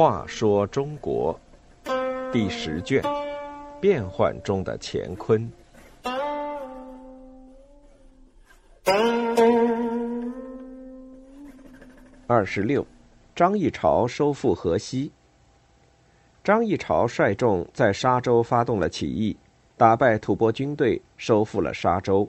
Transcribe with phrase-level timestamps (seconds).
[0.00, 1.38] 话说中国
[2.32, 3.02] 第十卷：
[3.80, 5.46] 变幻中的乾坤。
[12.26, 12.86] 二十六，
[13.34, 15.12] 张议潮收复河西。
[16.42, 19.36] 张议潮率众在沙州发动了起义，
[19.76, 22.26] 打败吐蕃军队，收复了沙州。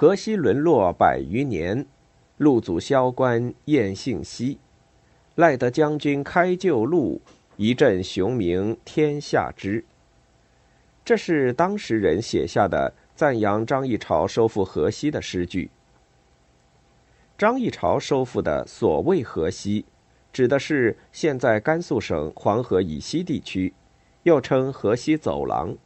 [0.00, 1.84] 河西沦落百余年，
[2.38, 4.58] 陆祖萧关燕信息，
[5.34, 7.20] 赖得将军开旧路，
[7.58, 9.84] 一阵雄名天下知。
[11.04, 15.68] 这是当时人写下的赞扬张议潮收复河西的诗句。
[17.36, 19.84] 张议潮收复的所谓河西，
[20.32, 23.74] 指的是现在甘肃省黄河以西地区，
[24.22, 25.76] 又称河西走廊。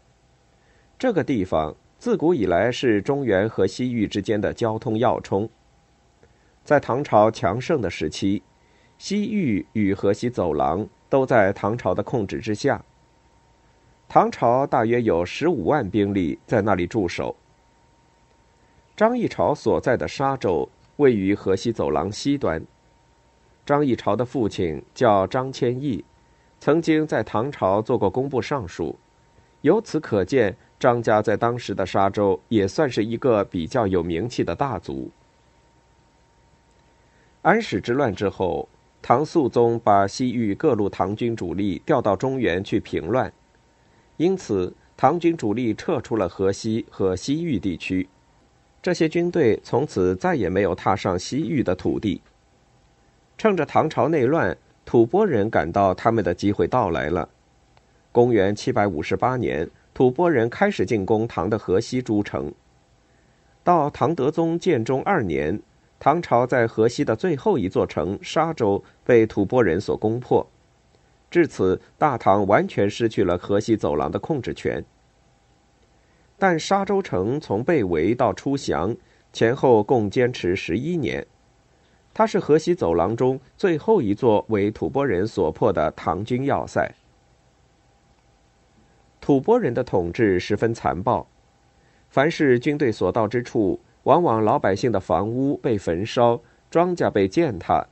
[0.96, 5.48] 这个地方自古以来是中原和西域之间的交通要冲。
[6.64, 8.42] 在唐朝强盛的时期，
[8.98, 12.84] 西域与河西走廊都在唐朝的控制之下。
[14.08, 17.34] 唐朝大约有十五万兵力在那里驻守。
[18.96, 20.68] 张议潮所在的沙州。
[20.98, 22.64] 位于河西走廊西端。
[23.66, 26.04] 张议潮的父亲叫张谦益，
[26.60, 28.96] 曾经在唐朝做过工部尚书，
[29.62, 35.10] 由此可见，张家在当时的沙州也算是一个比较有名气的大族。
[37.42, 38.68] 安史之乱之后，
[39.02, 43.32] 唐肃宗把西域各路唐军主力调到中原去平乱，
[44.16, 48.08] 因此唐军主力撤出了河西和西域地区。
[48.82, 52.20] 这些军队从此再也没有踏上西域的土地。
[53.36, 57.28] 趁着唐朝内乱，吐蕃人感到他们的机会到来了。
[58.12, 62.52] 公元七百五十八年，吐蕃人开始进攻唐的河西诸城。
[63.62, 65.58] 到唐德宗建中二年，
[66.00, 70.46] 唐朝在河西的最后一座城沙州被吐蕃人所攻破，
[71.30, 74.84] 至此，大唐完全失去了河西走廊的控制权。
[76.36, 78.94] 但沙州城从被围到出降
[79.32, 81.24] 前后共坚持十一年，
[82.12, 86.92] 它是河西走廊中最后一座为吐蕃人所破的唐军要塞。
[89.24, 91.26] 吐蕃人的统治十分残暴，
[92.10, 96.38] 凡是军队所到之处，往往老百姓的房屋被焚烧，
[96.70, 97.86] 庄稼被践踏，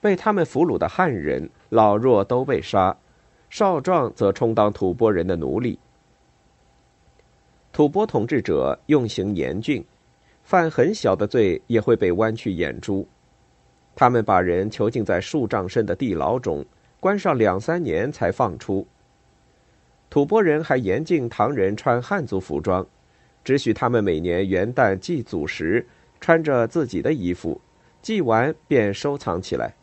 [0.00, 2.96] 被他们俘虏的汉人老弱都被杀，
[3.50, 5.78] 少壮则充当吐蕃人的奴隶。
[7.70, 9.84] 吐蕃统治者用刑严峻，
[10.44, 13.06] 犯很小的罪也会被剜去眼珠。
[13.94, 16.64] 他们把人囚禁在数丈深的地牢中，
[17.00, 18.86] 关上两三年才放出。
[20.10, 22.86] 吐蕃人还严禁唐人穿汉族服装，
[23.44, 25.86] 只许他们每年元旦祭祖时
[26.20, 27.60] 穿着自己的衣服，
[28.00, 29.74] 祭完便收藏起来。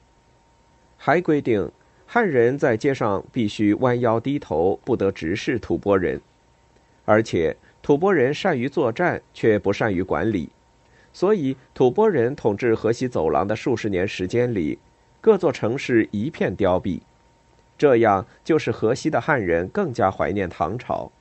[0.98, 1.72] 还规定
[2.06, 6.22] 汉人在街上必须弯腰低头，不得直视吐蕃人，
[7.06, 7.56] 而且。
[7.86, 10.50] 吐蕃人善于作战，却不善于管理，
[11.14, 14.80] 所以吐蕃人统治河西走廊的数十年时间里，
[15.22, 17.00] 各座城市一片凋敝。
[17.78, 21.12] 这样，就使河西的汉人更加怀念唐朝。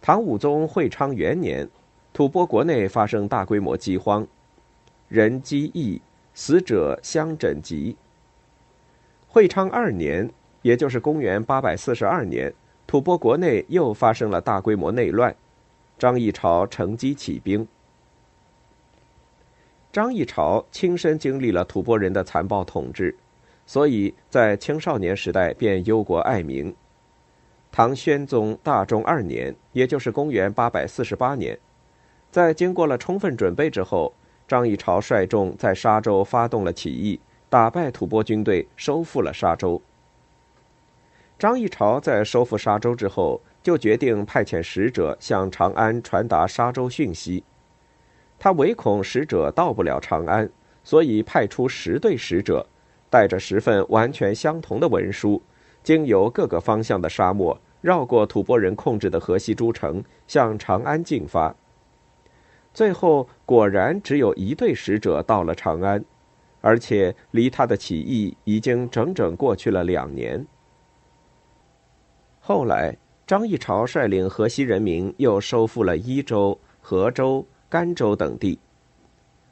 [0.00, 1.68] 唐武宗会昌元年，
[2.12, 4.26] 吐蕃国内发生大规模饥荒，
[5.08, 6.00] 人饥疫，
[6.34, 7.96] 死者相枕疾。
[9.28, 10.30] 会昌二年，
[10.62, 12.52] 也就是公元八百四十二年。
[12.84, 15.34] 吐蕃国内又发生了大规模内乱，
[15.98, 17.66] 张议潮乘机起兵。
[19.90, 23.14] 张议潮亲身经历了吐蕃人的残暴统治，
[23.72, 26.74] 所以在青少年时代便忧国爱民。
[27.70, 31.58] 唐宣宗大中二年，也就是公元八百四十八年，
[32.30, 34.12] 在经过了充分准备之后，
[34.46, 37.18] 张议潮率众在沙州发动了起义，
[37.48, 39.80] 打败吐蕃军队，收复了沙州。
[41.38, 47.42] 张议潮在收复沙州之后，就决定派遣使者向长安传达沙州讯息。
[48.38, 50.50] 他唯恐使者到不了长安，
[50.84, 52.66] 所以派出十队使者，
[53.12, 55.42] 带着十份完全相同的文书，
[55.82, 61.54] 经由各个方向的沙漠，绕过吐蕃人控制的河西诸城，向长安进发。
[62.72, 66.02] 最后果然只有一队使者到了长安，
[66.62, 70.46] 而且离他的起义已经整整过去了两年。
[72.40, 78.58] 后来，张议潮率领河西人民又收复了伊州、河州、甘州等地。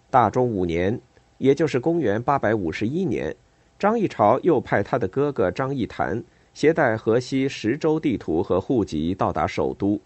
[0.09, 0.99] 大中五年，
[1.37, 3.37] 也就是公元八百五十一年，
[3.81, 6.23] 张议潮又派他的哥哥张议谈
[6.53, 9.99] 携带河西十州地图和户籍到达首都。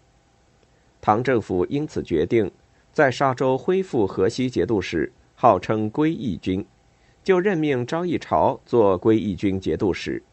[1.01, 2.49] 唐政府因此决定，
[2.93, 6.65] 在沙州恢复河西节度使，号称归义军，
[7.21, 10.23] 就任命张议潮做归义军节度使。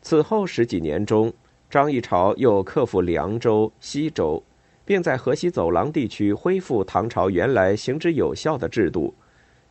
[0.00, 1.32] 此后十几年中，
[1.68, 4.40] 张议潮又克服凉州、西州，
[4.84, 9.12] 并在河西走廊地区恢复唐朝原来行之有效的制度，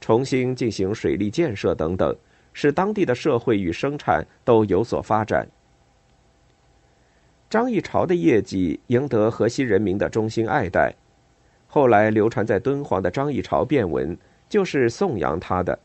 [0.05, 2.15] 重新进行水利建设等等，
[2.53, 5.47] 使当地的社会与生产都有所发展。
[7.49, 10.93] 张议潮的业绩赢得河西人民的衷心爱戴，
[11.65, 14.15] 后来流传在敦煌的张议潮变文
[14.47, 15.79] 就是颂扬他的。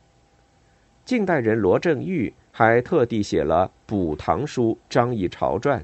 [1.06, 5.80] 近代人罗振玉还特地写了《补唐书·张议潮传》。